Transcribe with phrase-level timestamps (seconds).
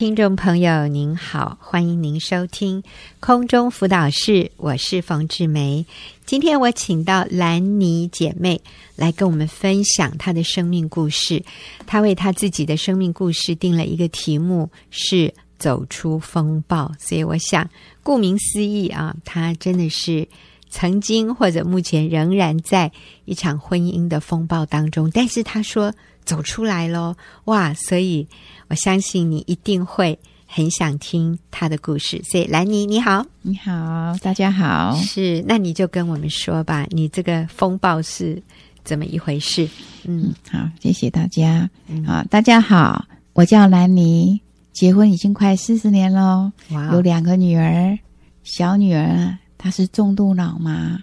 [0.00, 2.82] 听众朋友您好，欢迎您收听
[3.20, 5.84] 空中辅导室，我是冯志梅。
[6.24, 8.62] 今天我请到兰妮姐妹
[8.96, 11.44] 来跟我们分享她的生命故事。
[11.86, 16.90] 她为她自己的生命故事定了一个题目，是走出风暴。
[16.98, 17.68] 所以我想，
[18.02, 20.26] 顾名思义啊，她真的是
[20.70, 22.90] 曾经或者目前仍然在
[23.26, 25.92] 一场婚姻的风暴当中，但是她说
[26.30, 27.16] 走出来喽，
[27.46, 27.74] 哇！
[27.74, 28.28] 所以。
[28.70, 30.16] 我相信你一定会
[30.46, 38.40] 很想听他的故事，所以兰妮你好，你好，大家好，是，那你就跟我们说吧，你这个风暴是
[38.84, 39.68] 怎么一回事？
[40.04, 44.40] 嗯，好，谢谢大家，嗯、好，大家好，我叫兰妮，
[44.72, 47.98] 结婚已经快四十年了，哇，有两个女儿，
[48.44, 50.96] 小女儿她是重度脑麻，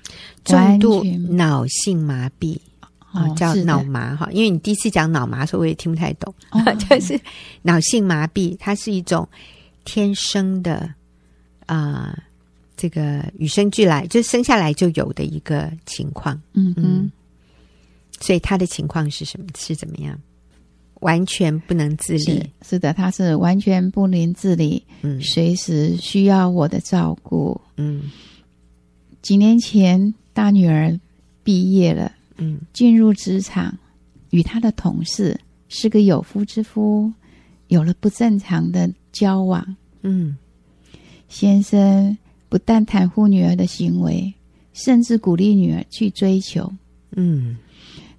[0.45, 2.58] 重度脑性麻痹。
[3.13, 6.34] 哦，叫脑麻哈，因为你第一次讲脑麻的时候，我也听不太懂。
[6.52, 7.20] 哦、 就是
[7.61, 9.27] 脑性麻痹，它是一种
[9.85, 10.93] 天生的
[11.66, 12.23] 啊、呃，
[12.75, 16.36] 这个与生俱来，就生下来就有的一个情况。
[16.53, 17.11] 嗯嗯，嗯，
[18.19, 19.47] 所以他的情况是什么？
[19.58, 20.19] 是怎么样？
[20.99, 22.25] 完全不能自理？
[22.25, 27.59] 是，是的，他是完全不能自理，嗯，随时需要我的照顾。
[27.77, 28.11] 嗯，
[29.21, 30.99] 几年前大女儿
[31.44, 32.11] 毕业了。
[32.38, 33.77] 嗯，进入职场，
[34.30, 37.11] 与他的同事是个有夫之夫，
[37.67, 39.75] 有了不正常的交往。
[40.02, 40.38] 嗯，
[41.27, 44.33] 先生不但袒护女儿的行为，
[44.73, 46.71] 甚至鼓励女儿去追求。
[47.11, 47.58] 嗯，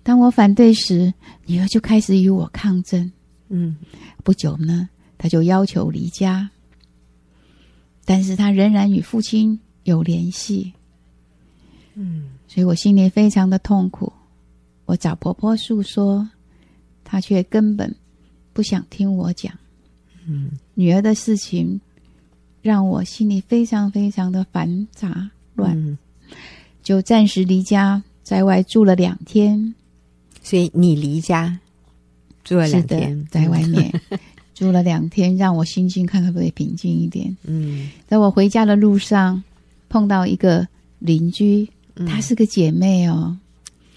[0.02, 1.14] 当我反对时，
[1.46, 3.11] 女儿就开始与我抗争。
[3.48, 3.77] 嗯，
[4.24, 6.50] 不久呢，他就要求离家，
[8.05, 10.72] 但是他仍然与父亲有联系。
[11.94, 12.30] 嗯。
[12.49, 14.11] 所以我心里非常的痛苦，
[14.87, 16.27] 我找婆婆诉说，
[17.05, 17.95] 她却根本
[18.55, 19.53] 不想听我讲。
[20.27, 21.79] 嗯，女儿的事情
[22.63, 25.99] 让我心里非常非常的烦杂乱，嗯，
[26.83, 29.75] 就暂时离家在外住了两天。
[30.42, 31.61] 所以你离家
[32.42, 33.92] 住了两天，在外面
[34.55, 37.37] 住了两天，让我心情看看可不可以平静一点。
[37.45, 39.42] 嗯，在我回家的路上
[39.91, 40.67] 碰到一个
[40.98, 41.69] 邻居。
[42.07, 43.36] 她是个姐妹哦，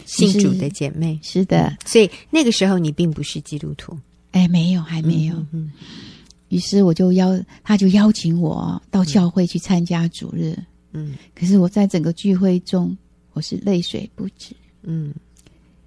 [0.06, 1.20] 信主的姐妹。
[1.22, 3.98] 是的，嗯，所以那个时候你并不是基督徒。
[4.32, 5.36] 哎，没有，还没有。
[5.36, 5.72] 嗯，嗯，
[6.50, 10.58] 于是我就邀，他就邀请我到教会去参加主日。
[10.94, 12.96] 嗯，可是我在整个聚会中，
[13.34, 14.56] 我是泪水不止。
[14.84, 15.14] 嗯，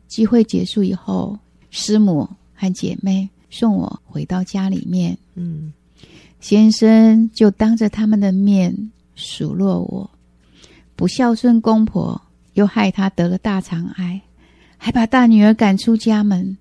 [0.09, 1.39] 聚会结束以后，
[1.71, 5.17] 师母和姐妹送我回到家里面。
[5.35, 5.73] 嗯，
[6.41, 10.11] 先生就当着他们的面数落我。
[10.97, 12.21] 不孝顺公婆，
[12.55, 14.21] 又害她得了大肠癌，
[14.77, 16.56] 还把大女儿赶出家门，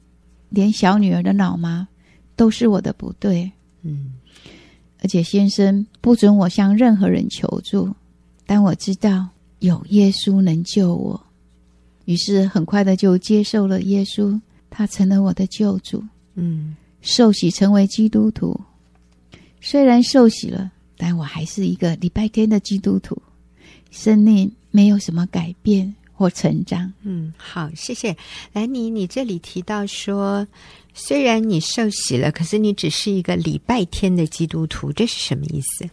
[0.50, 1.88] 连小女儿的老妈
[2.36, 3.52] 都是我的不对。
[3.84, 4.14] 嗯，
[5.02, 7.94] 而且先生不准我向任何人求助，
[8.46, 9.28] 但我知道
[9.60, 11.22] 有耶稣能救我，
[12.06, 14.40] 于是很快的就接受了耶稣，
[14.70, 16.04] 他成了我的救主。
[16.36, 18.60] 嗯，受洗成为基督徒，
[19.62, 23.22] 虽然受洗了，但我还是一个礼拜天的基督徒。
[23.94, 26.92] 生命没有什么改变或成长。
[27.04, 28.18] 嗯，好，谢谢
[28.52, 28.90] 兰妮。
[28.90, 30.46] 你这里提到说，
[30.96, 35.88] 虽然你受洗了，可是你只是一个礼拜天的基督徒，这是什么意思？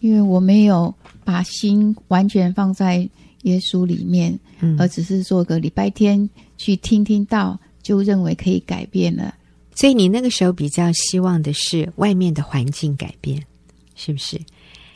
[0.00, 0.92] 因为我没有
[1.22, 3.06] 把心完全放在
[3.42, 9.34] 耶稣里面，嗯，而只是做个礼拜天去听听到，就认为可以改变了。
[9.74, 13.44] 所以你那个时候比较希望的是外面的环境改变，
[13.94, 14.40] 是不是？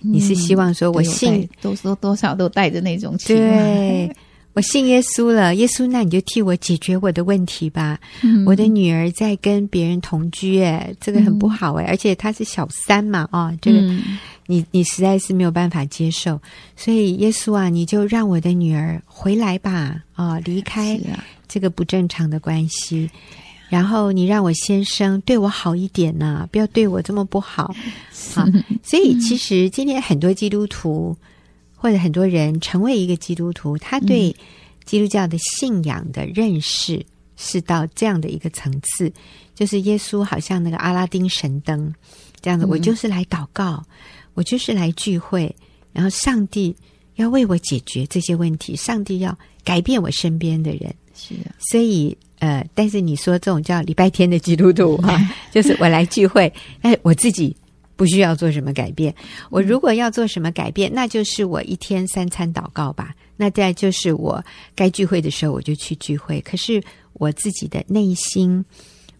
[0.04, 4.14] 你是希望说，我信都说多少都带着那种情，对，
[4.52, 7.98] 我信耶稣了，耶稣，那你就替我解决我的问题吧。
[8.22, 13.80] 嗯、我的女儿在跟别人同居，哎，这个很不好哎，嗯、而且她是小三嘛，啊、哦，这个
[14.46, 16.40] 你你实在是没有办法接受，
[16.76, 21.00] 所以耶稣啊，你就让我的女儿回来吧，啊、哦，离开
[21.48, 23.10] 这个不正常的关系。
[23.74, 27.74] 然后你让我先生对我好一点呐、啊，不要对我这么不好。
[28.32, 28.46] 好，
[28.84, 31.16] 所以其实今天很多基督徒
[31.74, 34.32] 或者很多人成为一个基督徒，他对
[34.84, 37.04] 基督教的信仰的认识
[37.36, 39.12] 是到这样的一个层次，
[39.56, 41.92] 就是耶稣好像那个阿拉丁神灯
[42.40, 43.82] 这样子，我就是来祷告，
[44.34, 45.52] 我就是来聚会，
[45.92, 46.72] 然后上帝
[47.16, 50.94] 要为我解决这些问题，上帝要改变我身边的人。
[51.12, 52.16] 是啊，所以。
[52.38, 56.52] 呃，但是你说这种叫礼拜天的基督徒哈、啊， 就是我来聚会，
[56.82, 57.56] 哎，我自己
[57.96, 59.14] 不需要做什么改变。
[59.50, 63.14] 我如果要做什么改变，那就是我一天三餐祷告吧。
[63.36, 64.44] 那再就是我
[64.76, 66.40] 该聚会的时候我就去聚会。
[66.42, 66.82] 可是
[67.14, 68.64] 我自己的内心、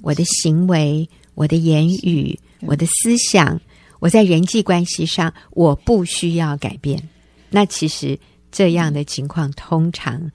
[0.03, 3.61] 我的行为、我的言语、我的思想，
[3.99, 7.01] 我在人际关系上我不需要改变。
[7.51, 8.19] 那其实
[8.53, 10.31] 这样的情况，通常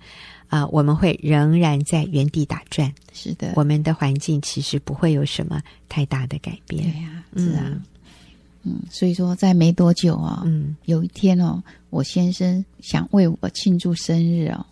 [0.49, 2.93] 啊、呃，我们会仍然在原地打转。
[3.13, 6.83] 是的，我们的环境其实不会有什么太大的改变。
[6.83, 7.63] 对呀、啊，是啊。
[7.65, 7.81] 嗯
[8.63, 14.65] 嗯，所以说，在没多久啊、哦，嗯，有一天哦，我先生想为我庆祝生日哦，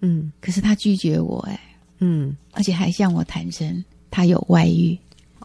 [0.00, 1.60] 嗯，可是他拒绝我，哎，
[1.98, 4.96] 嗯，而且还向我坦诚他有外遇。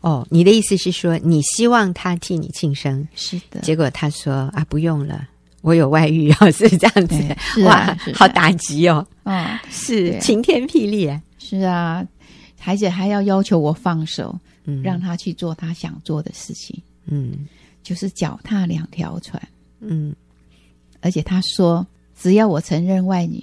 [0.01, 3.05] 哦，你的意思是说，你希望他替你庆生？
[3.15, 3.61] 是的。
[3.61, 5.27] 结果他说啊，不用了，
[5.61, 7.15] 我有外遇哦，是这样子。
[7.39, 9.05] 是啊、哇，是好打击哦。
[9.23, 11.11] 嗯，是晴天霹雳。
[11.39, 12.05] 是啊，
[12.65, 16.81] 而且还要要求我放手，嗯，让他去做他想做的事情。
[17.05, 17.47] 嗯。
[17.83, 19.41] 就是脚踏两条船，
[19.79, 20.13] 嗯，
[20.99, 21.87] 而且他说，
[22.19, 23.41] 只要我承认外女，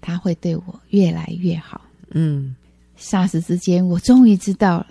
[0.00, 1.80] 他会对我越来越好，
[2.10, 2.54] 嗯。
[2.96, 4.86] 霎时之间，我终于知道了，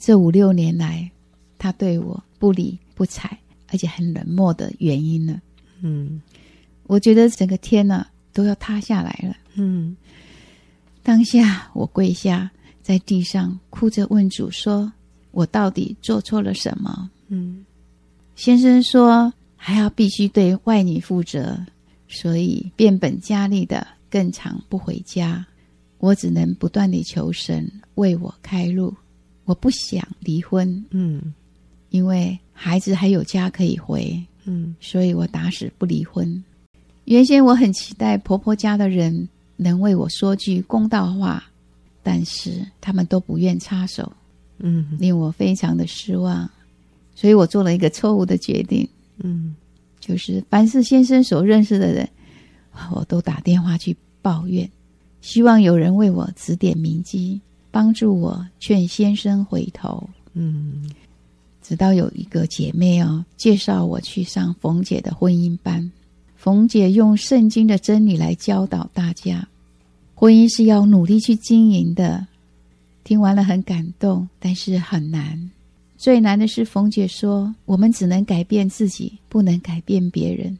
[0.00, 1.08] 这五六年来
[1.56, 3.38] 他对我不理不睬，
[3.68, 5.40] 而且很冷漠的原因了，
[5.80, 6.20] 嗯。
[6.84, 9.96] 我觉得整个天呢、啊、都要塌下来了，嗯。
[11.02, 12.50] 当下我跪下
[12.82, 14.92] 在地上，哭着问主说
[15.32, 17.64] ：“我到底做错了什么？”嗯。
[18.34, 21.58] 先生说：“还要必须对外女负责，
[22.08, 25.44] 所以变本加厉的更常不回家。
[25.98, 28.94] 我只能不断地求神为我开路。
[29.44, 31.32] 我不想离婚，嗯，
[31.90, 36.42] 因为孩子还有家可以回，嗯，所以我打死不离婚。
[37.04, 41.44] 原先我很期待婆婆家的人能为我说句公道话，
[42.02, 44.12] 但是他们都不愿插手，
[44.58, 46.48] 嗯，令我非常的失望。”
[47.14, 48.86] 所以我做了一个错误的决定，
[49.22, 49.54] 嗯，
[50.00, 52.08] 就是凡是先生所认识的人，
[52.92, 54.70] 我都打电话去抱怨，
[55.22, 57.40] 希望有人为我指点迷津，
[57.70, 60.90] 帮助我劝先生回头，嗯，
[61.66, 65.90] 直到有一个姐妹哦介绍我去上冯姐的婚姻班，
[66.36, 69.48] 冯姐用圣经的真理来教导大家，
[70.14, 72.24] 婚姻是要努力去经营的，
[73.02, 75.50] 听完了很感动，但是很难。
[75.96, 80.56] 最难的是，冯姐说：“我们只能改变自己，不能改变别人。”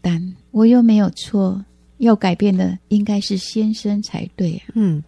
[0.00, 1.64] 但我又没有错，
[1.98, 4.62] 要改变的应该是先生才对。
[4.74, 5.02] 嗯，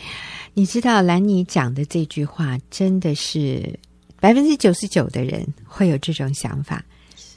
[0.55, 3.79] 你知道兰妮讲的这句话，真的是
[4.21, 6.85] 百分之九十九的人会有这种想法。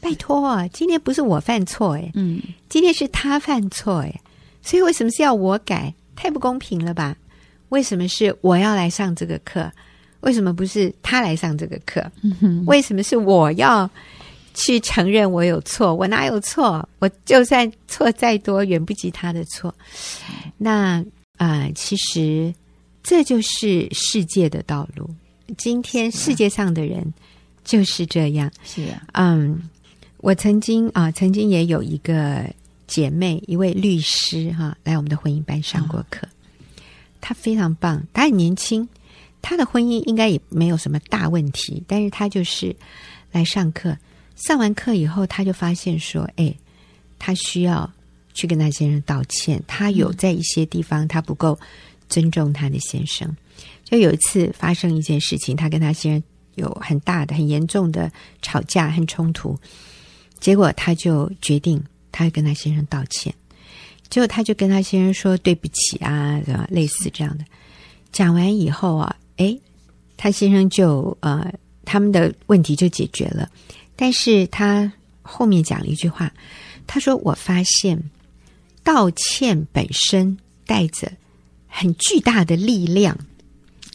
[0.01, 4.21] 拜托啊，今天不是我犯错哎，嗯，今天是他犯错哎，
[4.61, 5.93] 所以为什么是要我改？
[6.15, 7.15] 太不公平了吧？
[7.69, 9.71] 为什么是我要来上这个课？
[10.21, 12.05] 为什么不是他来上这个课？
[12.65, 13.89] 为什么是我要
[14.53, 15.93] 去承认我有错？
[15.93, 16.87] 我哪有错？
[16.99, 19.73] 我就算错再多，远不及他的错。
[20.57, 21.03] 那
[21.37, 22.53] 啊、呃，其实
[23.01, 25.09] 这就是世界的道路。
[25.57, 27.13] 今天世界上的人
[27.63, 28.51] 就是这样。
[28.63, 29.69] 是啊，嗯，
[30.17, 32.45] 我曾经啊、呃，曾经也有一个
[32.87, 36.27] 姐妹，一位律师哈、啊，来我们的婚姻班上过课。
[37.21, 38.87] 她非常棒，她很年轻。
[39.41, 42.75] 她的婚姻应该也没有什么大问题，但是她就是
[43.31, 43.97] 来上课，
[44.35, 46.53] 上完课以后，她就发现说：“哎，
[47.17, 47.89] 她需要
[48.33, 51.57] 去跟她先生道歉，她有在一些地方她不够
[52.09, 53.33] 尊重她的先生。”
[53.89, 56.23] 就有一次发生一件事情，他跟他先生
[56.55, 59.57] 有很大的、很严重的吵架和冲突，
[60.39, 63.33] 结果他就决定他跟他先生道歉，
[64.09, 67.45] 结果他就跟他先生说：“对不起啊，什么类似这样的。”
[68.11, 69.15] 讲完以后啊。
[69.37, 69.57] 哎，
[70.17, 71.49] 他先生就呃，
[71.85, 73.49] 他们的问题就解决了。
[73.95, 76.29] 但是他后面讲了一句话，
[76.85, 77.97] 他说：“我发现
[78.83, 81.09] 道歉本身带着
[81.67, 83.17] 很巨大的力量，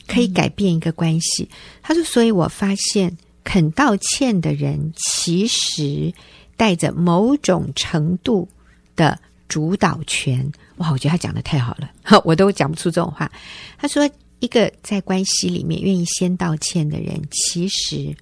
[0.06, 1.48] 可以改变一个关系。”
[1.82, 6.12] 他说：“所以我发现肯道歉的人，其实
[6.56, 8.48] 带着某种程度
[8.96, 9.18] 的
[9.48, 11.90] 主导权。”哇，我觉得他讲得太好了，
[12.24, 13.30] 我都讲不出这种话。
[13.78, 14.08] 他说。
[14.40, 18.14] 一个在关系里面愿意先道歉的人，其实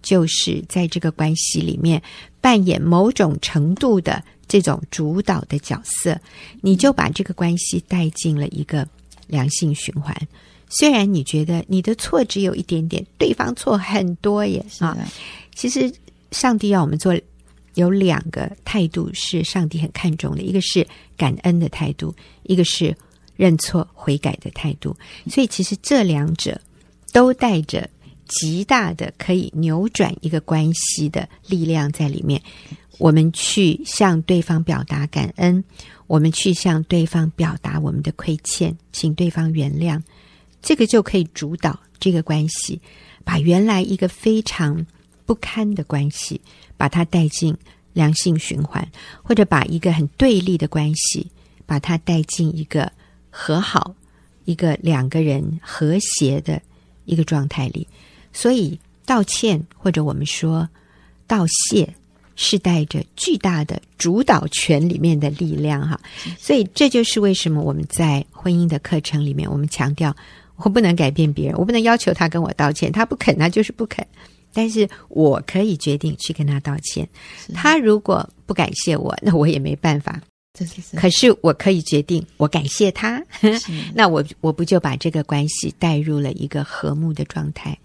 [0.00, 2.00] 就是在这个关系里面
[2.40, 6.16] 扮演某种程度的这种主导的角色。
[6.60, 8.86] 你就把这个关系带进了一个
[9.26, 10.16] 良性循环。
[10.68, 14.96] 虽然你觉得你的错只有一点点，对方错很多耶啊！
[15.54, 15.92] 其实
[16.30, 17.18] 上帝要我们做
[17.74, 22.96] 有两个态度，是上帝很看重的，一个是感恩的态度，一个是。
[23.38, 24.96] 认错悔改的态度，
[25.28, 26.58] 所以其实这两者
[27.12, 27.86] 都带着
[28.26, 32.40] 极大的可以扭转一个关系的力量在里面。
[32.96, 35.62] 我们去向对方表达感恩，
[36.06, 40.00] 我们去向对方表达我们的亏欠，请对方原谅，
[40.66, 42.80] 这个就可以主导这个关系，
[43.22, 44.84] 把原来一个非常
[45.24, 46.40] 不堪的关系，
[46.76, 47.56] 把它带进
[47.92, 48.84] 良性循环，
[49.22, 51.30] 或者把一个很对立的关系，
[51.66, 52.90] 把它带进一个
[53.30, 53.94] 和好、
[54.44, 56.60] 一个两个人和谐的
[57.04, 57.86] 一个状态里。
[58.32, 60.68] 所以，道歉或者我们说
[61.28, 61.94] 道谢，
[62.34, 66.00] 是带着巨大的主导权里面的力量哈。
[66.36, 70.12] 所以，这就是为什么我们在婚姻的课程里面，我们强调。
[70.56, 74.06] 我不能改变别人，我不能要求他跟我道歉，他不肯，他就是不肯。
[74.52, 77.06] 但是我可以决定去跟他道歉。
[77.52, 80.20] 他如果不感谢我， 那我也没办法。
[80.94, 83.22] 可是我可以决定，我感谢他，
[83.94, 87.76] 那我我不就把这个关系带入了一个和睦的状态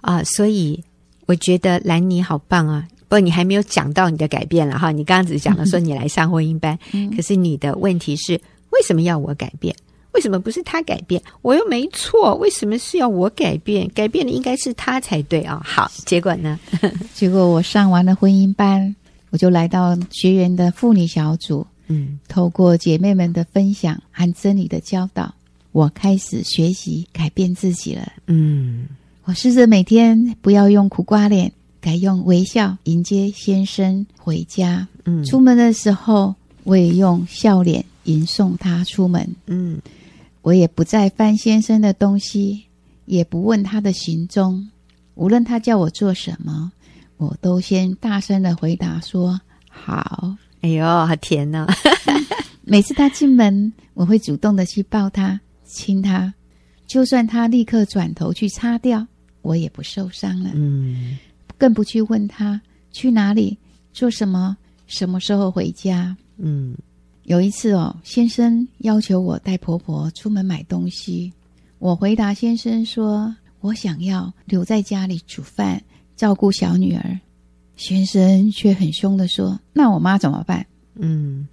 [0.00, 0.20] 啊？
[0.24, 0.82] 所以
[1.26, 2.88] 我觉得兰妮好棒啊！
[3.02, 4.90] 不过你还没有讲到你的改变了哈。
[4.90, 8.32] 你刚刚只讲了说 你来上婚姻班，嗯、可是你的问题是
[8.70, 9.72] 为什么要我改变？
[10.12, 11.20] 为什么不是他改变？
[11.40, 13.88] 我又没错，为什么是要我改变？
[13.94, 15.62] 改变的应该是他才对啊、哦！
[15.64, 16.58] 好，结果呢？
[17.14, 18.94] 结果我上完了婚姻班，
[19.30, 21.66] 我就来到学员的妇女小组。
[21.88, 25.34] 嗯，透过姐妹们的分享和真理的教导，
[25.72, 28.12] 我开始学习改变自己了。
[28.26, 28.86] 嗯，
[29.24, 31.50] 我试着每天不要用苦瓜脸，
[31.80, 34.86] 改用微笑迎接先生回家。
[35.04, 39.26] 嗯，出门的时候我也用笑脸迎送他出门。
[39.46, 39.78] 嗯。
[40.42, 42.64] 我也不再翻先生的东西，
[43.06, 44.68] 也不问他的行踪。
[45.14, 46.70] 无论他叫我做什么，
[47.16, 51.74] 我都先大声的回答说：“好。”哎呦，好甜呢、哦！
[52.62, 56.32] 每次他进门，我会主动的去抱他、亲他，
[56.86, 59.06] 就算他立刻转头去擦掉，
[59.42, 60.50] 我也不受伤了。
[60.54, 61.18] 嗯，
[61.58, 62.60] 更不去问他
[62.92, 63.58] 去哪里、
[63.92, 64.56] 做什么、
[64.86, 66.16] 什么时候回家。
[66.36, 66.76] 嗯。
[67.24, 71.32] 有一次哦，先生要求我带婆婆出门买东西，
[71.78, 75.82] 我回答先生说：“我想要留在家里煮饭，
[76.16, 77.18] 照顾小女儿。”
[77.76, 81.46] 先生却很凶的说：“那我妈怎么办？”嗯，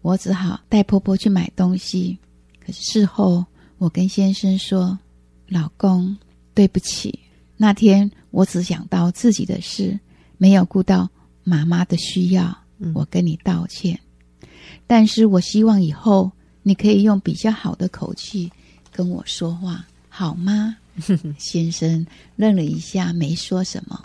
[0.00, 2.16] 我只好带婆婆去买东西。
[2.64, 3.44] 可是事后，
[3.78, 4.96] 我跟先生说
[5.48, 6.16] ：“老公，
[6.54, 7.18] 对不起，
[7.56, 9.98] 那天我只想到自己的事，
[10.38, 11.10] 没有顾到
[11.42, 12.56] 妈妈的需要，
[12.94, 13.98] 我跟你道歉。”
[14.86, 16.30] 但是我希望以后
[16.62, 18.50] 你可以用比较好的口气
[18.92, 20.76] 跟我说话，好吗？
[21.38, 24.00] 先生愣了一下，没说什么。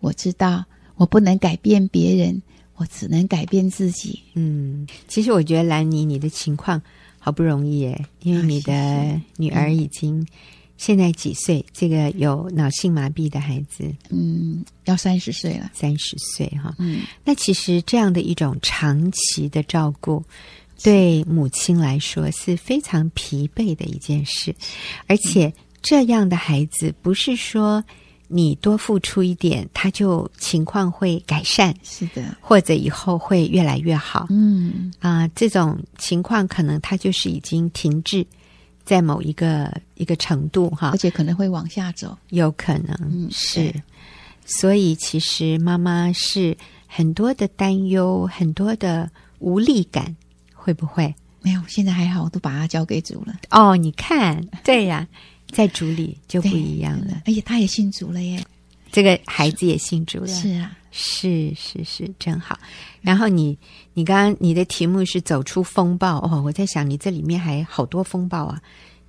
[0.00, 0.64] 我知道
[0.96, 2.42] 我不能改变别人，
[2.76, 4.20] 我只能改变自己。
[4.34, 6.80] 嗯，其实我觉得兰妮，你的情况
[7.18, 10.26] 好不容易耶，因为你的女儿已经。
[10.78, 11.62] 现在几岁？
[11.72, 16.74] 这个有脑性麻痹的孩子，嗯，要三十岁了，三十岁哈。
[16.78, 20.24] 嗯，那其实这样的一种长期的照顾，
[20.82, 24.54] 对母亲来说是非常疲惫的一件事。
[25.08, 27.84] 而且这样的孩子，不是说
[28.28, 34.28] 你多付出一点，他就情况会改善，是的，或者以后会越来越好。
[34.30, 38.24] 嗯啊，这种情况可能他就是已经停滞。
[38.88, 43.70] 在某一个一个程度哈，而且可能会往下走，有可能、嗯、是。
[44.46, 50.16] 所以其实妈妈是很多的担忧，很多的无力感，
[50.54, 51.14] 会不会？
[51.42, 53.38] 没有，现在还好，我都把它交给主了。
[53.50, 55.08] 哦，你看，对呀、啊，
[55.52, 57.24] 在主里就不一样了。
[57.26, 58.42] 而且他也信主了耶，
[58.90, 60.28] 这个孩子也信主了。
[60.28, 60.77] 是啊。
[60.90, 62.58] 是是是，真好。
[63.00, 63.56] 然后你
[63.94, 68.60] 你刚刚你的题目是走出风暴哦，我在想你这里面还好多风暴啊。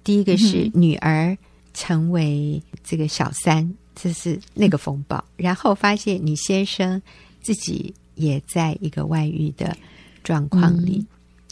[0.03, 1.37] 第一个是女儿
[1.73, 5.23] 成为这个小三，这是那个风暴。
[5.35, 7.01] 然后发现你先生
[7.41, 9.75] 自己也在一个外遇的
[10.23, 11.05] 状况里，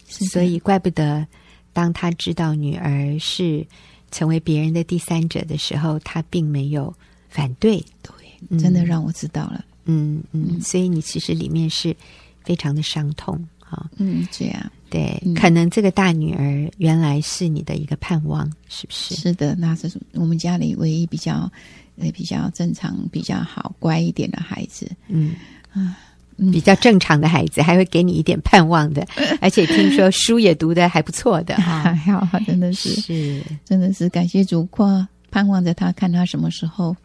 [0.05, 1.25] 所以怪不得
[1.73, 3.65] 当他知道女儿是
[4.11, 6.93] 成为别人的第三者的时候，他并没有
[7.29, 7.83] 反对。
[8.01, 9.55] 对，真的让我知道了。
[9.59, 11.95] 嗯嗯嗯，所以你其实里面是
[12.43, 13.89] 非常的伤痛哈。
[13.97, 19.15] 嗯，这样对，可能这个大女儿原来是你的一个盼望，是不是？
[19.15, 21.51] 是的，那是我们家里唯一比较
[21.97, 24.89] 呃比较正常、比较好、乖一点的孩子。
[25.07, 25.33] 嗯
[25.73, 25.97] 啊，
[26.37, 29.05] 比较正常的孩子，还会给你一点盼望的，
[29.41, 31.83] 而且听说书也读的还不错的哈。
[31.93, 36.95] 还好，真的是是，真的是感谢主，夸盼望着他，看他什么时候。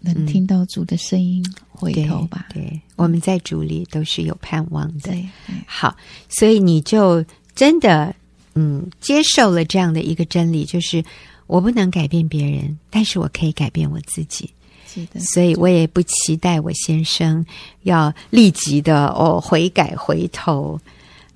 [0.00, 2.46] 能听到主的声音，回头吧。
[2.52, 5.10] 对，对，我们在主里都是有盼望的。
[5.10, 5.28] 对，
[5.66, 5.94] 好，
[6.28, 8.14] 所以你就真的
[8.54, 11.04] 嗯接受了这样的一个真理，就是
[11.46, 14.48] 我不能改变别人，但是我可以改变我自己。
[14.86, 17.44] 是的，所以我也不期待我先生
[17.82, 20.80] 要立即的哦悔改回头。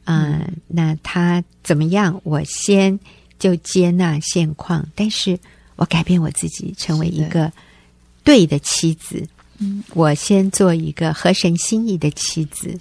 [0.04, 2.18] 嗯，嗯，那他怎么样？
[2.24, 2.98] 我先
[3.38, 5.38] 就接纳现况，但是
[5.76, 7.52] 我改变我自己，成为一个。
[8.24, 9.22] 对的妻子，
[9.58, 12.76] 嗯，我先做一个合神心意的妻子。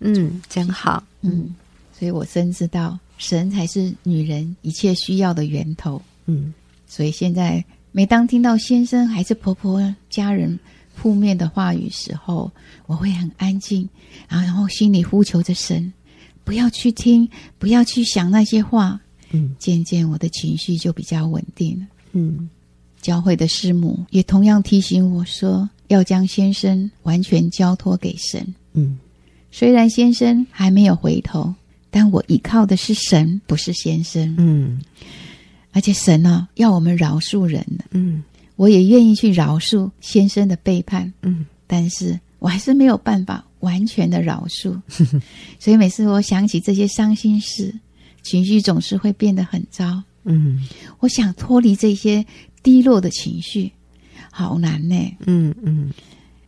[0.00, 1.04] 嗯，真好。
[1.20, 1.54] 嗯，
[1.96, 6.00] 所以我深知道神才是女人一切需要的源头。
[6.26, 6.54] 嗯，
[6.86, 10.58] 所以现在每当听到先生还是婆婆家人
[10.94, 12.50] 负面的话语时候，
[12.86, 13.88] 我会很安静，
[14.28, 15.92] 然后心里呼求着神，
[16.44, 17.28] 不要去听，
[17.58, 19.00] 不要去想那些话。
[19.30, 21.86] 嗯，渐渐我的情绪就比较稳定了。
[22.12, 22.48] 嗯，
[23.08, 28.46] 教会的师母也同样提醒我说，要将先生完全交托给神。
[28.74, 28.98] 嗯。
[29.50, 31.54] 虽然先生还没有回头，
[31.90, 34.34] 但我依靠的是神，不是先生。
[34.36, 34.78] 嗯，
[35.72, 37.66] 而且神呢、啊，要我们饶恕人。
[37.92, 38.22] 嗯，
[38.56, 41.10] 我也愿意去饶恕先生的背叛。
[41.22, 44.78] 嗯，但是我还是没有办法完全的饶恕。
[45.58, 47.74] 所以每次我想起这些伤心事，
[48.22, 50.02] 情绪总是会变得很糟。
[50.24, 52.22] 嗯，我想脱离这些
[52.62, 53.72] 低落的情绪，
[54.30, 55.16] 好难呢。
[55.26, 55.90] 嗯嗯，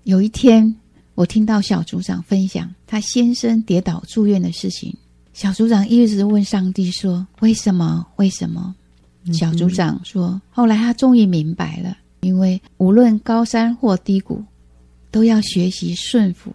[0.04, 0.74] 有一天。
[1.16, 4.96] 我听到小组长分享他先生跌倒住院的事情，
[5.34, 8.06] 小组长一直问上帝说：“为什么？
[8.16, 8.74] 为什么？”
[9.30, 14.42] 小组长说：“后来他终于明白了，因为无论高山或低谷，
[15.10, 16.50] 都要学习顺服。”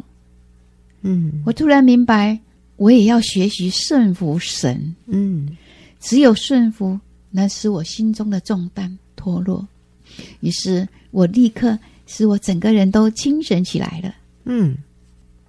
[1.03, 2.39] 嗯，我突然明白，
[2.77, 4.95] 我也要学习顺服神。
[5.05, 5.55] 嗯，
[5.99, 9.67] 只有顺服能使我心中的重担脱落。
[10.41, 14.13] 于是我立刻使我整个人都精神起来了。
[14.43, 14.77] 嗯，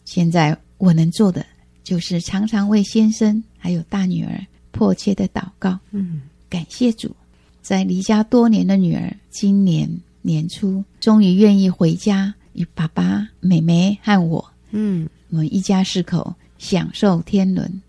[0.06, 1.44] 现在我能做的
[1.84, 5.78] 就是常常为先生还有大女儿迫切的祷告。
[5.90, 7.14] 嗯，感谢主，
[7.60, 9.86] 在离家多年的女儿今年
[10.22, 17.82] 年初终于愿意回家与爸爸、妹妹和我，嗯，我们一家四口享受天伦。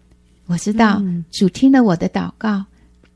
[0.48, 1.02] 我知道
[1.32, 2.66] 主听了我的祷告，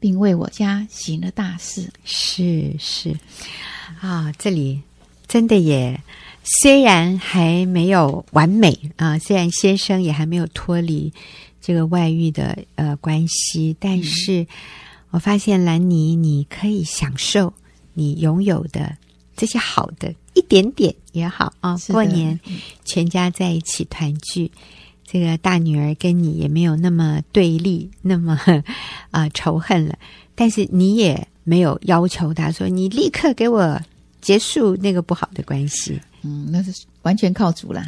[0.01, 1.89] 并为我家行了大事。
[2.03, 3.15] 是是，
[4.01, 4.81] 啊，这里
[5.29, 5.98] 真的也。
[6.43, 11.13] 虽然还没有完美啊，虽然先生也还没有脱离
[11.62, 14.48] 这个外遇的呃关系，但是
[15.11, 17.53] 我发现兰妮，你可以享受
[17.94, 18.98] 你拥有的
[19.37, 21.77] 这些好的一点点也好啊。
[21.90, 22.40] 过年
[22.85, 24.50] 全家在一起团聚，
[25.11, 28.39] 这个大女儿跟你也没有那么对立，那么
[29.11, 29.95] 啊、呃、仇恨了，
[30.35, 33.77] 但是你也没有要求她说你立刻给我
[34.21, 36.00] 结束那个不好的关系。
[36.24, 36.71] 嗯，那是
[37.01, 37.83] 完全靠主了。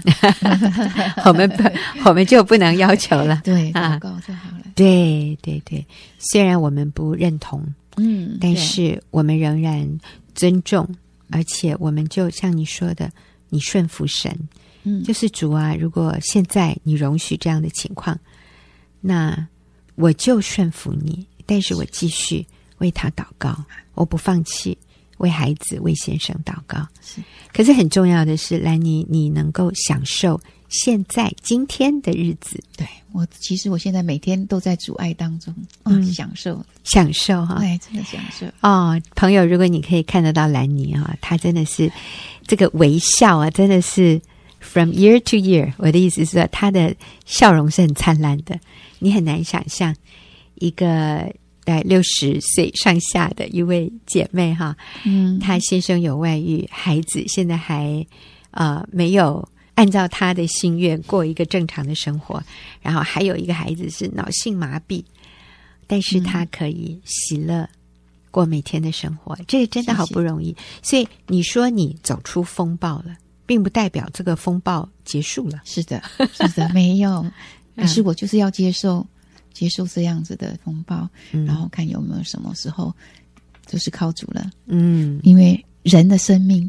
[1.23, 1.63] 我们不，
[2.09, 3.39] 我们就不能要求了。
[3.43, 4.63] 对，祷告就好了。
[4.75, 5.86] 对对对，
[6.17, 7.63] 虽然我们不认同，
[7.95, 9.88] 嗯，但是我们仍然
[10.33, 10.86] 尊重，
[11.29, 13.09] 而且我们就像你说的，
[13.54, 14.36] 你顺服神，
[14.84, 15.76] 嗯，就是主啊。
[15.76, 18.20] 如果现在你容许这样的情况，
[19.00, 19.48] 那
[19.96, 22.46] 我就顺服你，但是我继续
[22.80, 23.63] 为他祷告，
[23.94, 24.78] 我不放弃。
[25.20, 27.22] 为孩子、为先生祷告，是。
[27.54, 30.42] 可是很重要的是，兰妮，你能够享受
[30.73, 32.62] 现在今天的日子。
[32.75, 38.45] 对，我，其实我现在每天都在阻碍当中，嗯，哦、享受，享受哈，对，真的享受。
[38.62, 41.91] 哦，朋友，如果你可以看得到兰妮啊，她真的是
[42.47, 44.19] 这个微笑啊，真的是
[44.59, 45.71] from year to year。
[45.77, 48.59] 我的意思是说，她的笑容是很灿烂的，
[48.99, 49.95] 你很难想象
[50.55, 51.31] 一个。
[51.65, 58.05] 在六十岁上下的一位姐妹哈，嗯，她先生有外遇，孩子现在还
[58.51, 62.41] 呃没有按照他的心愿过一个正常的生活，
[62.81, 65.03] 然后还有一个孩子是脑性麻痹，
[65.88, 67.67] 但是他可以喜乐
[68.31, 70.55] 过每天的生活，嗯、这个真的好不容易。
[70.81, 75.62] 所以你说你走出风暴了，并不代表这个风暴结束了。
[75.65, 76.01] 是的，
[76.33, 77.25] 是的， 没有，
[77.75, 79.05] 可是我就是要接受。
[79.53, 82.91] 接受这样子的风暴，嗯、然后看有没有什么时候
[83.67, 84.49] 就是靠主了。
[84.65, 86.67] 嗯，因为人的生命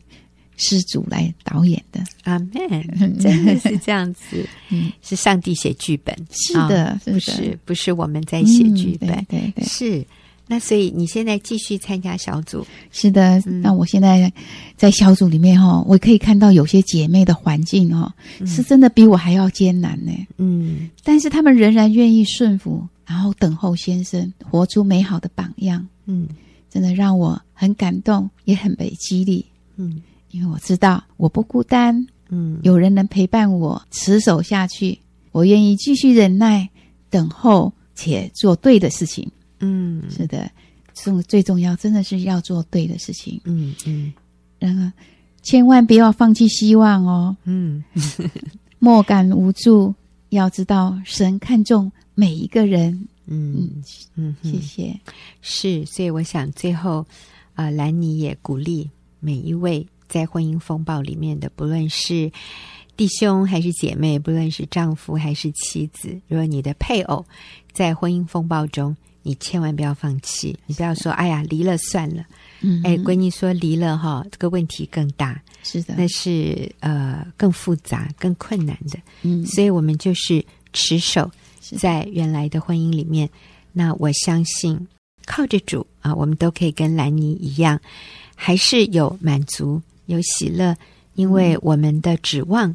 [0.57, 2.01] 是主来导演的。
[2.25, 4.47] 阿门，真的是这样子。
[4.71, 6.17] 嗯，是上帝写剧本。
[6.31, 9.11] 是的，哦、是的，不是不是我们在写剧本。
[9.11, 10.07] 嗯、对，对对，是。
[10.47, 12.67] 那所以你现在继续参加小组？
[12.93, 14.31] 是的，嗯、那我现在
[14.77, 20.13] 在小组里面哈，我可以看到有些姐妹的环境哈，嗯、是真的比我还要艰难呢。
[20.37, 25.89] 嗯，但是她们仍然愿意顺服，然后等候先生，活出美好的榜样。
[26.05, 26.29] 嗯，
[26.69, 29.43] 真的让我很感动，也很被激励。
[29.77, 30.03] 嗯，
[30.35, 32.05] 因为我知道我不孤单。
[32.29, 34.99] 嗯，有人能陪伴我持守下去，
[35.31, 36.69] 我愿意继续忍耐，
[37.09, 39.31] 等候且做对的事情。
[39.61, 40.51] 嗯，是的，
[40.95, 43.41] 重最重要，真的是要做对的事情。
[43.45, 44.13] 嗯嗯，
[44.59, 44.91] 然后
[45.43, 47.37] 千万不要放弃希望哦。
[47.45, 47.85] 嗯，
[48.81, 49.95] 莫感无助，
[50.31, 53.07] 要知道神看重每一个人。
[53.27, 53.83] 嗯
[54.17, 54.99] 嗯，谢谢。
[55.41, 57.07] 是，所以我想最后
[57.55, 62.31] 啊，兰尼也鼓励每一位在婚姻风暴里面的，不论是
[62.97, 67.27] 弟兄还是姐妹，不论是丈夫还是妻子，如果你的配偶
[67.73, 72.25] 在婚姻风暴中，你千万不要放弃，你不要说“哎呀，离了算了”。
[72.63, 78.99] 嗯，哎，闺女说离了哈，这个问题更大，是的，那是呃更复杂、更困难的。
[79.23, 81.29] 嗯，所以我们就是持守
[81.77, 83.29] 在原来的婚姻里面。
[83.73, 84.87] 那我相信
[85.27, 87.81] 靠着主啊，我们都可以跟兰妮一样，
[88.37, 90.77] 还是有满足、有喜乐，
[91.15, 92.75] 因为我们的指望。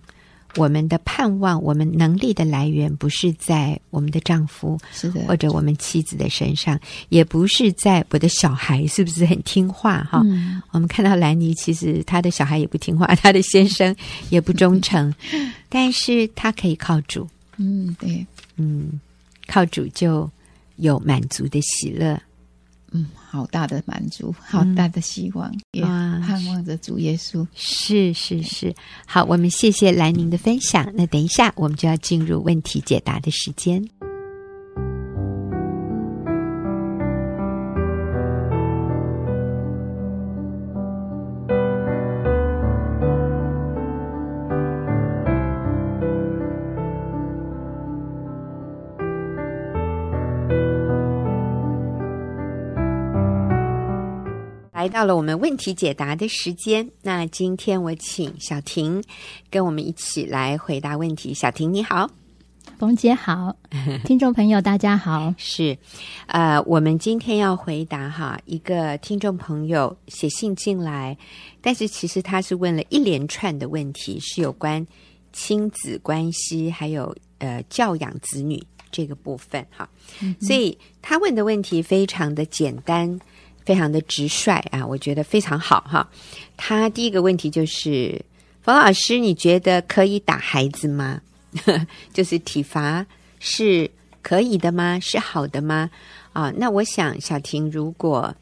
[0.56, 6.78] 我们的盼望，我们能力的来源，不是在我们的丈夫，是的，或者我们妻子的身上，
[7.10, 10.24] 也不是在我的小孩是不是很听话哈？
[10.26, 13.96] 嗯、我们看到兰妮，其实她的小孩也不听话， 她的先生
[14.32, 15.14] 也不忠诚，
[15.70, 18.26] 但是她可以靠主，嗯，对，
[18.58, 19.00] 嗯，
[19.46, 20.28] 靠主就
[20.78, 22.20] 有满足的喜乐。
[22.92, 27.46] 嗯，好大的满足，好大的希望，嗯、也盼望着主耶稣。
[27.54, 28.74] 是是是，
[29.06, 30.92] 好，我们谢谢兰宁的分享。
[30.96, 33.88] 那等一下，我们就要进入问题解答的时间。
[54.90, 59.04] 到了我们问题解答的时间，那今天我请小婷
[59.50, 61.34] 跟我们一起来回答问题。
[61.34, 62.10] 小婷你好，
[62.80, 63.56] 冯姐好，
[64.04, 65.34] 听众朋友大家好。
[65.38, 65.78] 是，
[66.26, 71.16] 呃，我们今天要回答哈一个听众朋友写信进来，
[71.62, 74.86] 但是其实他是问了一连串的问题，是有关
[75.32, 79.88] 亲子关系还有呃教养子女这个部分哈，
[80.22, 83.20] 嗯、所以他问的问题非常的简单。
[83.70, 86.10] 非常的直率啊，我觉得非常好哈。
[86.58, 88.20] 他第一个问题就是：
[88.64, 91.22] 冯老师，你觉得可以打孩子吗？
[92.12, 93.06] 就是体罚
[93.40, 93.88] 是
[94.24, 95.00] 可以的吗？
[95.00, 95.88] 是好的吗？
[96.34, 98.36] 啊，那我想小婷，如果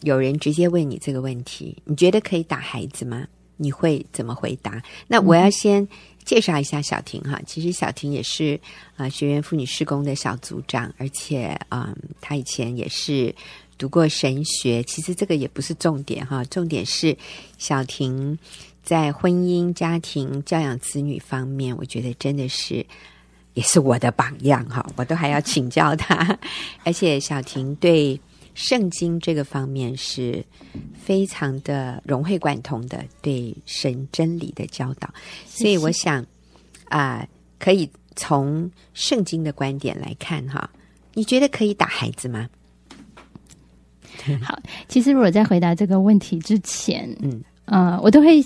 [0.00, 3.28] 有人直接问你这个问题，你觉得可以打孩子吗？
[3.56, 4.82] 你会怎么回答？
[5.06, 5.86] 那我要先
[6.24, 7.40] 介绍一下小婷哈。
[7.46, 8.60] 其实小婷也是
[8.96, 13.32] 啊学员妇女施工的小组长，而且啊，她以前也是。
[13.76, 17.16] 读过神学，其实这个也不是重点哈，重点是
[17.58, 18.38] 小婷
[18.82, 22.84] 在婚姻、家庭、教养子女方面，我觉得真的是
[23.54, 26.38] 也是我的榜样哈，我都还要请教她。
[26.84, 28.20] 而且小婷对
[28.54, 30.44] 圣经这个方面是
[30.94, 35.12] 非常的融会贯通的，对神真理的教导，
[35.46, 36.22] 所以我想
[36.88, 40.70] 啊、呃，可以从圣经的观点来看哈，
[41.14, 42.48] 你觉得可以打孩子吗？
[44.42, 48.44] 好，其实如果在回答这个问题之前，嗯，呃，我都会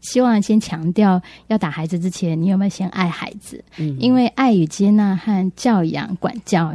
[0.00, 3.62] 希望先强调，要打孩子之前，你有没有先爱孩子？
[3.78, 6.74] 嗯，因为爱与接纳和教养管教。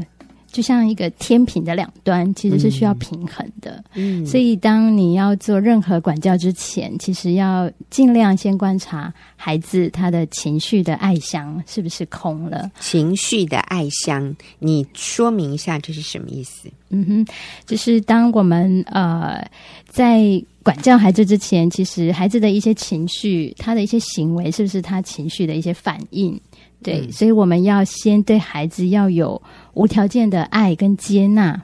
[0.53, 3.83] 就像一个天平的两端，其实是需要平衡的。
[3.95, 12.71] 嗯，所以当你要做任何管教之前，其实要尽量先观察孩子他的情绪的爱箱是不是空了。
[12.79, 16.69] 情绪的爱箱，你说明一下这是什么意思？
[16.89, 17.33] 嗯哼，
[17.65, 19.43] 就是当我们呃
[19.89, 20.21] 在
[20.61, 26.39] 管教孩子之前，其实孩子的一些情绪，他的一些行为，是不是他情绪的一些反应？
[26.83, 29.41] 对，所以我们要先对孩子要有
[29.73, 31.61] 无条件的爱跟接纳，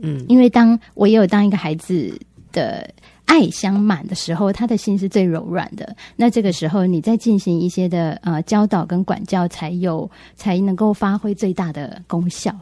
[0.00, 2.16] 嗯，因为当我也有当一个孩子
[2.52, 2.88] 的
[3.24, 5.96] 爱相满的时候，他的心是最柔软的。
[6.16, 12.54] 那这个时候，你再进行一些的呃教导跟管教，才有才能够发挥最大的功效。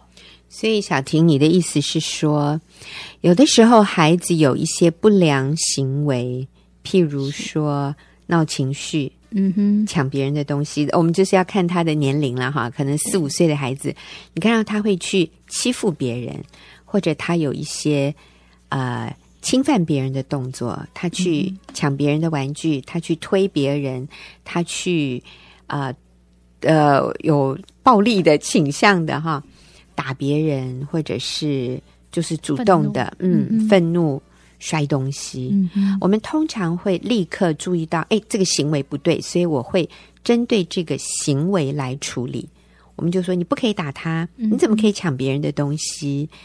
[0.48, 2.58] 所以，小婷，你的意思是说，
[3.20, 6.48] 有的时候孩子有一些不良行为，
[6.82, 7.94] 譬如说
[8.26, 9.12] 闹情绪。
[9.30, 12.70] 嗯哼，抢别人的东西，我们就是要看他的年龄了哈。
[12.70, 13.94] 可能四五岁的孩子，
[14.32, 16.34] 你看到他会去欺负别人，
[16.84, 18.14] 或者他有一些
[18.70, 24.08] 呃侵犯别人的动作，他去抢别人的玩具，他去推别人，
[24.44, 25.22] 他去
[25.66, 25.92] 啊
[26.60, 29.42] 呃，呃有暴力的倾向的哈，
[29.94, 31.78] 打别人，或者是
[32.10, 34.20] 就是主动的，嗯，愤怒。
[34.58, 39.88] 摔东西，嗯、我们通常会立刻注意到，哎，这个行为不对，所以我会
[40.24, 42.48] 针对这个行为来处理。
[42.96, 46.28] 我们就说，你不可以打他，你怎么可以抢别人的东西？
[46.32, 46.38] 嗯、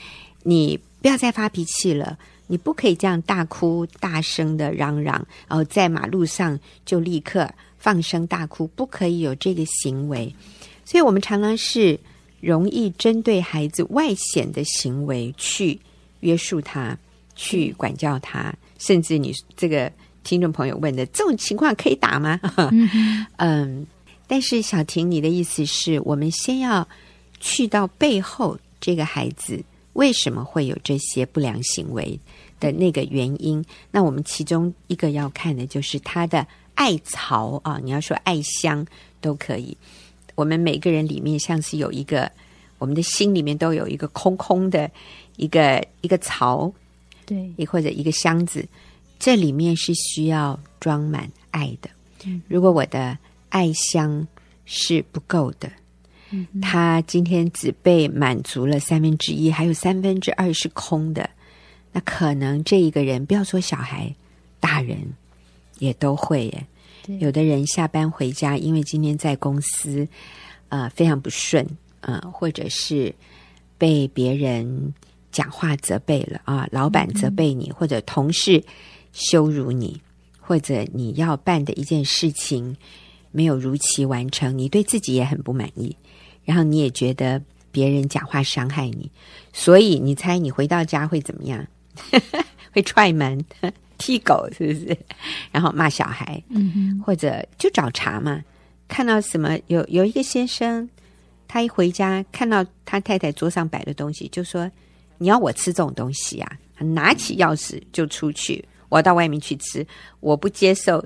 [0.44, 7.50] 你不要再发脾气了，你不可以这样大哭大声的嚷嚷，然后在马路上就立刻
[7.80, 10.34] 放声大哭，不可以有这个行为。
[10.86, 12.00] 所以我们常常是
[12.40, 15.80] 容易针对孩子外显的行为去
[16.20, 16.96] 约束他。
[17.36, 19.92] 去管教他，甚至你这个
[20.24, 22.40] 听众朋友问的，这种情况可以打吗？
[23.38, 23.86] 嗯，
[24.28, 26.88] 但是小婷，你的意思是我们先要
[27.40, 32.20] 去到背后这个孩子为什么会有这些不良行为
[32.60, 33.64] 的那个原因？
[33.92, 38.86] 那我们其中一个要看的就是他的爱巢啊，你要说爱乡
[39.22, 39.78] 都可以。
[40.36, 42.32] 我们每个人里面像是有一个，
[42.80, 44.90] 我们的心里面都有一个空空的
[45.36, 46.74] 一个一个巢，
[47.26, 48.66] 对，也或者一个箱子，
[49.20, 51.90] 这里面是需要装满爱的。
[52.48, 53.18] 如果我的
[53.50, 54.26] 爱箱
[54.66, 55.70] 是不够的，
[56.32, 61.30] 嗯，他今天只被满足了三分之一，还有三分之二是空的，
[61.92, 64.16] 那可能这一个人，不要说小孩，
[64.60, 64.98] 大人
[65.80, 66.68] 也都会耶。
[67.20, 70.08] 有的人下班回家，因为今天在公司，
[70.70, 71.68] 呃，非常不顺，
[72.00, 73.14] 呃，或者是
[73.78, 74.94] 被别人
[75.34, 78.64] 讲话责备了啊，老板责备你，或者同事
[79.12, 80.02] 羞辱你，
[80.40, 82.74] 或者你要办的一件事情
[83.32, 85.94] 没有如期完成，你对自己也很不满意，
[86.46, 87.42] 然后你也觉得
[87.72, 89.12] 别人讲话伤害你，
[89.52, 91.68] 所以你猜你回到家会怎么样？
[92.72, 93.44] 会踹门。
[94.00, 94.98] 踢狗是不是？
[95.52, 98.44] 然后骂小孩，嗯，或者就找茬嘛。
[98.90, 100.90] 看到什么有有一个先生，
[101.48, 104.70] 他一回家看到他太太桌上摆的东西，就说
[105.24, 106.52] ：“你要我吃这种东西啊？”
[106.94, 109.86] 拿起钥匙就出去，我要到外面去吃，
[110.20, 111.04] 我不接受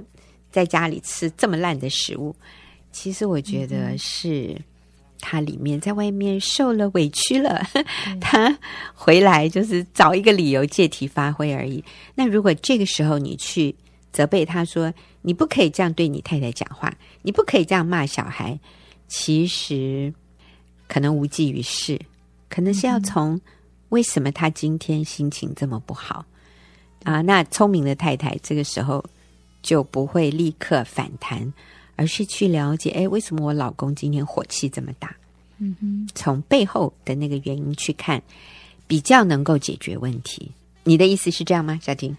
[0.51, 2.35] 在家里吃这么烂的食物。
[2.91, 4.55] 其实我觉得是。
[4.57, 4.63] 嗯
[5.19, 7.59] 他里面在外面受了委屈了，
[8.21, 8.55] 他
[8.93, 11.83] 回来就是找一个理由借题发挥而已。
[12.13, 13.73] 那如果这个时候你去
[14.13, 18.59] 责备他说，你不可以这样对你太太讲话，你不可以这样骂小孩，
[19.07, 20.13] 其实
[20.87, 21.99] 可能无济于事，
[22.47, 23.41] 可能是要从
[23.89, 26.25] 为什么他今天心情这么不好
[27.03, 27.21] 啊？
[27.21, 29.03] 那聪明的太太这个时候
[29.61, 31.53] 就不会立刻反弹。
[31.99, 35.17] 而是去了解，哎，为什么我老公今天火气这么大？
[35.57, 38.21] 嗯哼，从背后的那个原因去看，
[38.85, 40.51] 比较能够解决问题。
[40.83, 42.15] 你的意思是这样吗，小婷？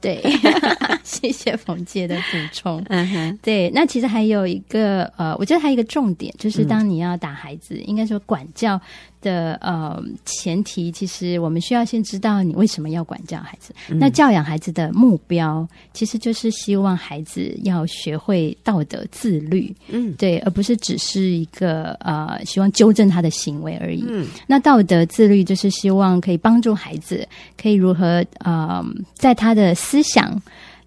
[0.00, 0.22] 对，
[1.08, 2.84] 谢谢冯姐的补充。
[2.88, 3.70] 嗯哼，对。
[3.74, 8.78] 那其实还有一个呃，我觉得还有一个重点，就是当你要打孩子，嗯、应该说管教。
[9.20, 13.74] 的呃前提，其实我们需要先知道你为什么要管教孩子。
[13.88, 24.04] 嗯、那教养孩子的目标，其实就是希望孩子要学会道德自律，嗯，对，而不是只是一个呃希望纠正他的行为而已。
[24.06, 27.26] 嗯，那道德自律就是希望可以帮助孩子
[27.60, 30.40] 可以如何呃在他的思想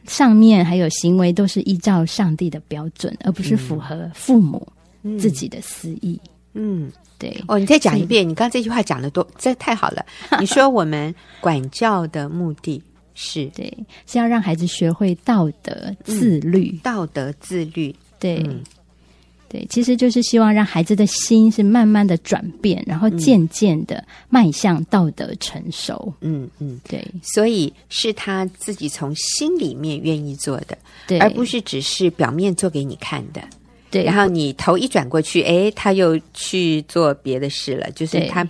[0.07, 4.67] 上面还有行为都是依照上帝的标准，而不是符合父母
[5.19, 6.19] 自己的私意。
[6.53, 6.85] 嗯。
[6.85, 7.39] 嗯对。
[7.47, 10.03] 哦，你再讲一遍，你刚刚这句话讲的多，这太好了。
[10.41, 12.81] 你说我们管教的目的
[13.13, 13.71] 是，对，
[14.07, 18.63] 是要让孩子学会道德自律，嗯、道德自律，对，嗯、
[19.51, 26.13] 对，其实就是希望让孩子的心是慢慢的转变，然后渐渐的迈向道德成熟。
[26.21, 33.41] 嗯嗯，对，所以是他自己从心里面愿意做的，对，而不是只是表面做给你看的。
[33.89, 38.47] 对，然后你头一转过去，哎，他又去做别的事了，就是他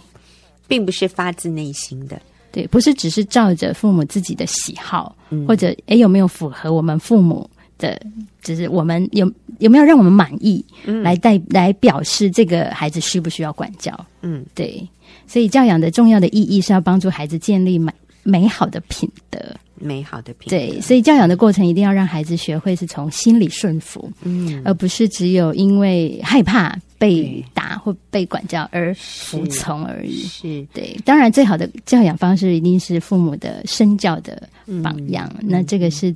[0.67, 7.49] 并不是发自内心的，对，不是只是照着父母自己的喜好，嗯、或者哎有没有符合我们父母
[7.81, 8.01] 的，
[8.41, 14.87] 就是我们有有没有让我们满意，嗯、来带来表示这个孩子需不需要管教，嗯，对，
[15.27, 17.91] 所以教养的重要的意义是要帮助孩子建立美
[18.23, 19.39] 美好的品德。
[19.83, 30.21] 美好的品德，对，所以教养的过程一定要让孩子学会是从心里顺服，嗯，而不是只有因为害怕被打或被管教而服从而已。
[30.21, 34.47] 是，是对，当然最好的教养方式一定是父母的身教的
[34.83, 36.15] 榜样，嗯、那这个是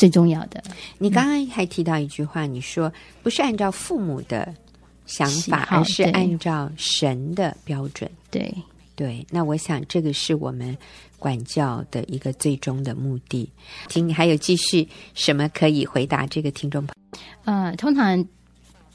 [0.00, 0.62] 最重要的。
[0.96, 2.90] 你刚刚还提到一句话，你说
[3.22, 4.54] 不是按照父母的
[5.04, 8.10] 想法，而是按照神的标准。
[8.30, 8.50] 对
[8.96, 10.74] 对，那我想这个是我们。
[11.20, 13.46] 管教的一个最终的目的，
[13.88, 17.18] 请你还有继续什么可以回答这个听众朋友？
[17.44, 18.26] 呃，通常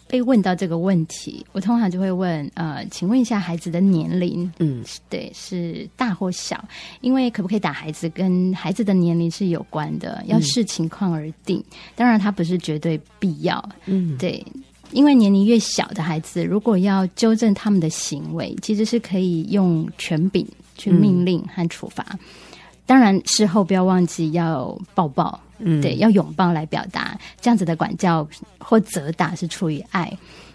[0.07, 6.63] 被问到这个问题，我通常就会问：呃，请问一下孩子的年龄，嗯，对，是大或小？
[7.01, 11.57] 因为可不可以打孩子，跟孩子的年龄是有关的，要视情况而定。
[11.57, 14.45] 嗯、当然，它不是绝对必要，嗯，对，
[14.91, 20.45] 因为年龄越小的孩子，如果要纠正他们的行为，其实是可以用权柄。
[20.77, 22.19] 去命令和处罚，嗯、
[22.85, 30.11] 当然事后不要忘记要抱抱，嗯，对，要拥抱来表达这样子的管教或责打是出于爱。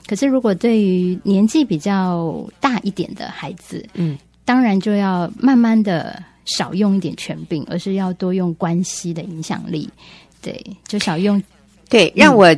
[0.06, 9.88] 可是如果对于年纪比较大一点的孩子，嗯，当然就要慢慢的少用一点权柄，而是要多用关系的影响力。
[10.42, 11.40] 对，就少用。
[11.88, 12.54] 对，让我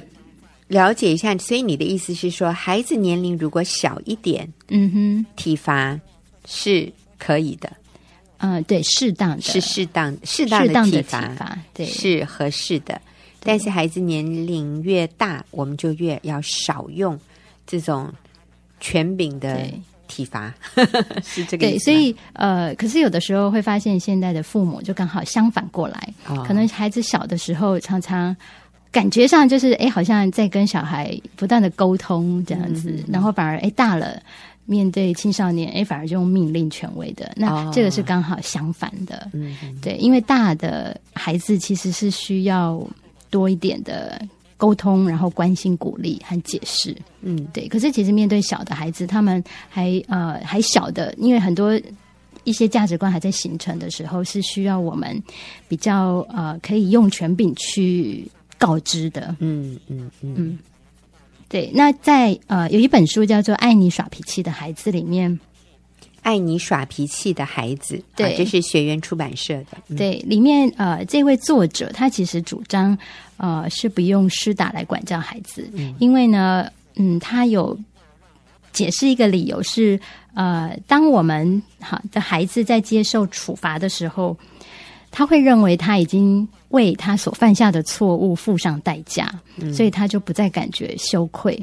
[0.68, 1.36] 了解一下。
[1.36, 6.00] 所以你的意思是说，孩子年龄如果小一点，嗯哼，体罚
[6.46, 7.70] 是可以的。
[8.42, 13.00] 嗯、呃，对，适当的，是适当适当的体罚，对，是合适的。
[13.44, 17.18] 但是孩子年龄越大，我们就越要少用
[17.66, 18.12] 这种
[18.80, 19.66] 权柄的
[20.08, 20.52] 体罚，
[21.24, 21.66] 是这个。
[21.66, 28.36] 对，所以呃，可是有的时候会发现，现在的父母就刚好相反过来，哦、可能孩子小的时候，常常
[28.90, 34.20] 感觉上就是哎，好像在跟小孩不断的沟通这样子，嗯、然后反而哎大了。
[34.64, 39.30] 面对青少年，哎，反而就用命令权威的，那这个是刚好相反的。
[39.80, 42.80] 对，因为大的孩子其实是需要
[43.28, 44.20] 多一点的
[44.56, 46.96] 沟通，然后关心、鼓励和解释。
[47.22, 47.66] 嗯，对。
[47.66, 51.78] 可是其实面对小的孩子，他们还呃还小的，因为很多
[52.44, 55.20] 一些价值观还在形成的时候，是需要我们
[55.68, 58.24] 比较呃可以用权柄去
[58.58, 59.34] 告知的。
[59.40, 60.34] 嗯嗯嗯。
[60.36, 60.58] 嗯
[61.52, 65.30] 对，那在呃有一本书叫做《爱你耍脾气的孩子》里面，
[66.22, 69.76] 《爱你耍脾气的孩子》对，这是学园出版社的。
[69.88, 72.96] 嗯、对，里面呃这位作者他其实主张
[73.36, 77.78] 呃是不用施打来管教孩子，嗯、因为呢，嗯，他有
[78.72, 80.00] 解释一个理由是
[80.32, 84.34] 呃，当我们好的孩子在接受处罚的时候，
[85.10, 86.48] 他会认为他已经。
[86.72, 91.58] 为他所犯下的错误付上代价，嗯、所以他就不再感觉羞愧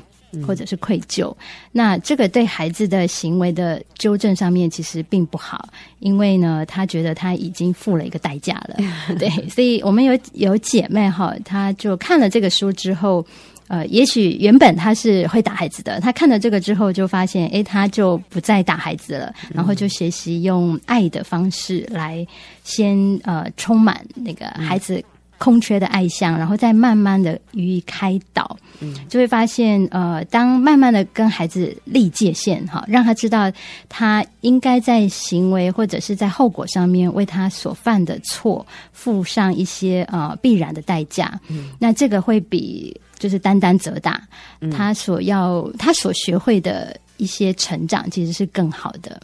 [0.47, 1.29] 或者是愧疚。
[1.31, 1.35] 嗯、
[1.71, 5.69] 那这个对孩子的行为的纠正上面其实并不好，
[5.99, 8.77] 因为呢，他觉得他已经付了一个代价了。
[9.19, 13.25] 对，所以我们有有姐妹哈，她就看了这个书之后。
[13.69, 22.25] 呃，也许原本他是会打孩子的，他看了这个之后就发现，哎，他就不再打孩子了，然后就学习用爱的方式来
[22.63, 25.01] 先呃充满那个孩子
[25.39, 33.51] 空缺的爱向，然后再慢慢的予以开导，嗯，就会发现，呃，当慢慢的跟孩子立界限，哈，让他知道
[33.87, 42.95] 他应该在行为或者是在后果上面为他所犯的错付上一些呃必然的代价，嗯，那这个会比。
[43.19, 44.25] 就是单单责打，
[44.71, 49.19] 他所要他所学会的一些成长，其实是更好的。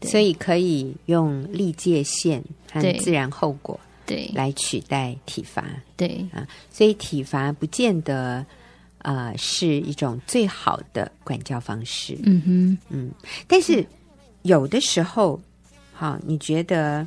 [0.00, 2.42] 所以可以用立界线
[2.72, 3.78] 和自然后果
[4.12, 5.64] 对来取代体罚
[5.96, 8.44] 对啊，所以体罚不见得
[8.98, 12.18] 呃是一种最好的管教方式。
[12.24, 13.10] 嗯哼嗯，
[13.46, 13.84] 但是
[14.42, 15.40] 有的时候，
[15.92, 17.06] 好，你觉得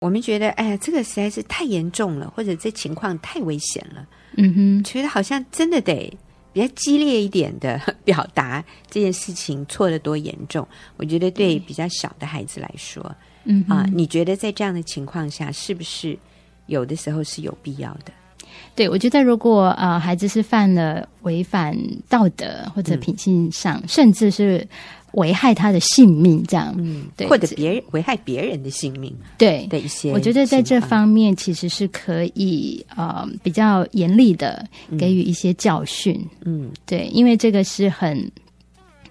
[0.00, 4.08] 我们觉得哎呀，这个实在是太严重了，或者这情况太危险了。
[4.38, 6.16] 嗯哼，觉得好像真的得
[6.54, 10.66] 比较激烈一点的 表达这件事情错得多严重。
[10.96, 13.14] 我觉得对比较小的孩子来说，
[13.44, 16.18] 嗯啊，你觉得在这样的情况下，是不是
[16.66, 18.12] 有的时候是有必要的？
[18.74, 21.76] 对，我觉得如果呃孩子是犯了违反
[22.08, 24.66] 道德或者品性上，嗯、甚至是。
[25.16, 34.66] 危害他的性命，这样，嗯，对，或者别人危害别人的性命，对的一些，我觉得在这方面其实是可以呃比较严厉的
[34.98, 38.18] 给予一些教训，嗯，对，因为这个是很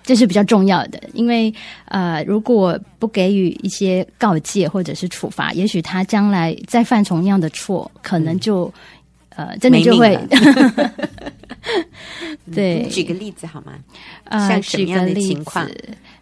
[0.04, 1.54] 这是比较重要的，因为
[1.86, 8.66] 呃如果不给予一些告诫或者是处罚，也许他将来再犯同样的错，可能就、
[9.36, 10.18] 嗯、呃真的就会。
[12.54, 13.74] 对，举个例子好吗？
[14.24, 15.70] 呃，像什么样的情况？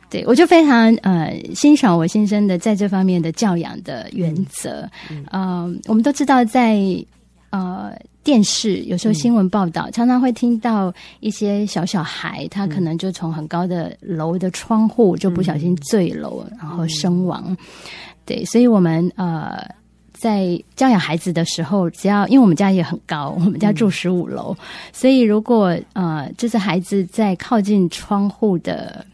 [0.09, 4.89] 对，我就非常呃欣赏我先生的在这方面的教养的原则。
[5.09, 6.77] 嗯，呃，我们都知道，在
[7.51, 17.43] 呃电视有时候新闻报道，嗯、常常会听到一些小小孩，他可能就从很高的楼的窗户就不小心坠楼，嗯、然后身亡。
[17.47, 17.57] 嗯、
[18.25, 19.65] 对，所以我们呃。
[20.11, 29.05] 在教养孩子的时候，只要因为我们家也很高，我们家住十五楼，嗯、所以如果呃，就是孩子在靠近窗户的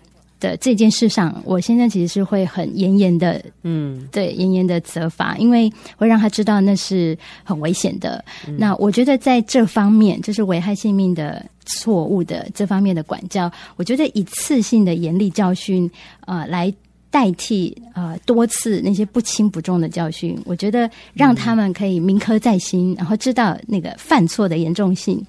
[0.46, 8.24] 的这件事上，我现在其实是会很严严的，嗯，对，严严的责罚，因为会让他知道那是很危险的。
[8.48, 15.90] 嗯、那我觉得在这方面，就是危害性命的错误的这方面的管教，我觉得一次性的严厉教训，
[16.28, 16.72] 呃，来。
[17.12, 25.26] 代替呃多次那些不轻不重的教训，我觉得让他们可以铭刻在心，嗯、然后知道那个犯错的严重性。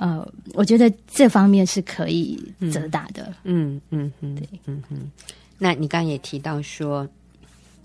[0.00, 2.42] 呃，我觉得这方面是可以
[2.72, 3.32] 责打的。
[3.44, 5.10] 嗯嗯嗯，对，嗯嗯。
[5.58, 7.06] 那你刚刚也提到说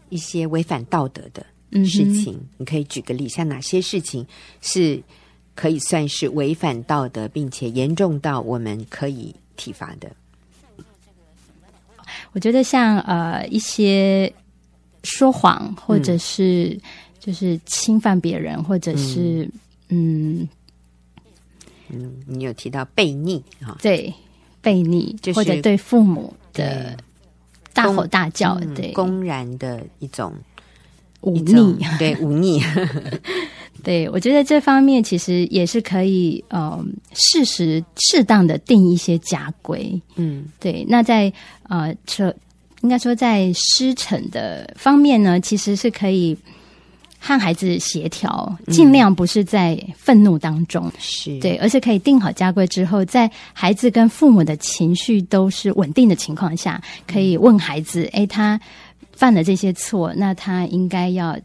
[0.07, 1.45] 一些违反道德的
[1.84, 4.26] 事情，嗯、你可以举个例，像哪些事情
[4.61, 5.03] 是
[5.55, 10.09] 可以算是违反道德，并且严重到我们可以体罚的？
[12.32, 14.34] 我觉得像呃一些
[15.03, 16.80] 说谎，或者是
[17.20, 19.43] 就是侵犯别人，或者是
[19.89, 20.49] 嗯嗯，
[22.28, 23.78] 你有提到悖逆啊？
[23.82, 24.14] 对，
[24.64, 26.98] 悖逆，就是、或者对父母的
[27.74, 30.34] 大吼大叫，嗯、对，公然的一种
[31.22, 32.62] 忤逆， 对，忤逆。
[33.84, 36.84] 对，我觉得这方面其实也是可以，呃，
[37.14, 40.02] 适时适当的定一些家规。
[40.16, 40.84] 嗯，对。
[40.89, 41.32] 那在
[41.70, 42.36] 呃，这
[42.82, 46.36] 应该说在师承的方面呢，其实是可以
[47.26, 58.59] 和孩子协调，尽量不是在愤怒当中，是、嗯、对，而是可以定好家规之后，在孩子跟父母的情绪都是稳定的情况下，可以问孩子：哎，他
[59.13, 61.36] 犯了这些错，那他应该要。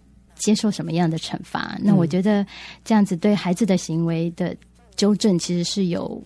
[0.42, 1.76] 接受什么样的惩罚？
[1.82, 2.46] 那我觉得
[2.82, 4.56] 这样子对孩子的行为的
[4.96, 6.24] 纠正，其实是有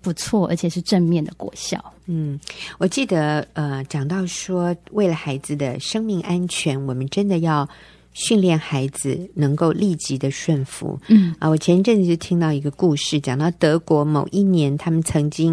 [0.00, 1.84] 不错，而且是正面的果效。
[2.06, 2.38] 嗯，
[2.78, 7.68] 我记得呃，讲到说，为了孩子的生命安全，我们真的要
[8.16, 10.98] 训练孩子能够立即的顺服。
[11.08, 15.52] 嗯啊，我前一阵子就听到一个故事，讲到德国某一年，他们曾经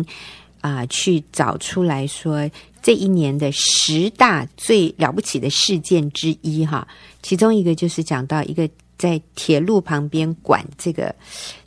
[0.62, 2.50] 啊、呃、去找出来说。
[2.82, 6.86] 这一年的十大最了不起的事件之一，哈，
[7.22, 11.16] 其中一个就是讲到一个在铁路旁边管这个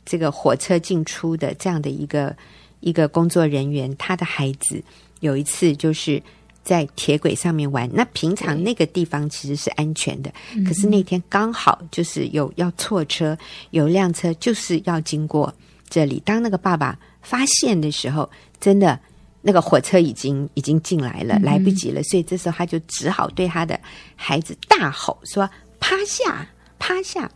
[0.05, 2.35] 这个火车进出的这样的一个
[2.81, 4.79] 一个工作人员，他的孩子
[5.21, 6.21] 有一次就是
[6.67, 7.89] 在铁轨上面玩。
[7.93, 10.29] 那平常那个地方其实是安全的，
[10.67, 13.37] 可是那天刚好就是有要错车，
[13.71, 15.53] 有辆车就是要经过
[15.89, 16.21] 这里。
[16.25, 18.99] 当那个爸爸发现的时候，真的。
[19.39, 23.79] 那个火车已经已经进来了，来不及了，所以这时候他就只好对他的
[24.13, 25.49] 孩子大吼说
[25.79, 26.45] ：“趴下，
[26.79, 27.31] 趴下！”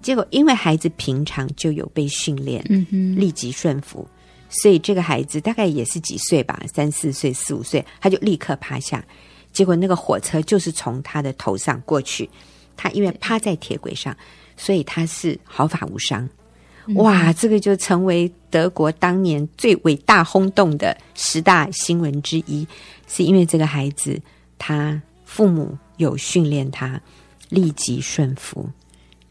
[0.00, 2.64] 结果因为孩子平常就有被训练，
[3.14, 4.08] 立即顺服，
[4.50, 9.02] 所以这个孩子大概也是几岁吧，三四岁、四五岁，他就立刻趴下。
[9.52, 12.28] 结果那个火车就是从他的头上过去，
[12.76, 14.16] 他因为趴在铁轨上，
[14.56, 16.28] 所以他是毫发无伤。
[16.94, 22.66] 哇，这个就成为德国当年最伟大轰动的十大新闻之一，
[23.06, 24.20] 是因为这个孩子
[24.58, 27.00] 他父母有训练他
[27.48, 28.68] 立即顺服，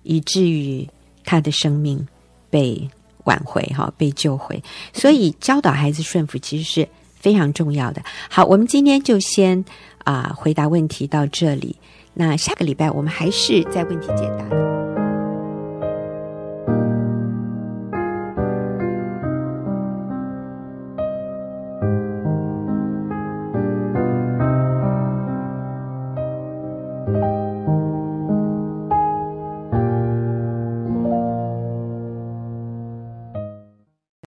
[0.03, 0.87] 以至于
[1.25, 2.07] 他的生命
[2.49, 2.89] 被
[3.25, 4.61] 挽回，哈，被救回。
[4.93, 6.87] 所以教导孩子顺服其实是
[7.19, 8.01] 非常重要的。
[8.29, 9.63] 好，我们今天就先
[10.05, 11.75] 啊、回答问题到这里，
[12.13, 14.88] 那下个礼拜我们还是在问题解答。